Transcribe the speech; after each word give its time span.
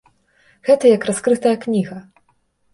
Гэта 0.69 0.85
як 0.95 1.05
раскрытая 1.11 1.55
кніга. 1.69 2.03